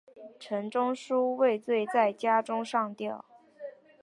[0.39, 3.23] 陈仲书畏罪在家中上吊。